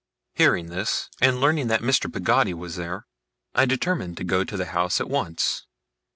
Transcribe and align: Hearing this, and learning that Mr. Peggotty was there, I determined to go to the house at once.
Hearing 0.33 0.69
this, 0.71 1.11
and 1.21 1.39
learning 1.39 1.67
that 1.67 1.83
Mr. 1.83 2.11
Peggotty 2.11 2.55
was 2.55 2.75
there, 2.75 3.05
I 3.53 3.65
determined 3.65 4.17
to 4.17 4.23
go 4.23 4.43
to 4.43 4.57
the 4.57 4.65
house 4.65 4.99
at 4.99 5.11
once. 5.11 5.67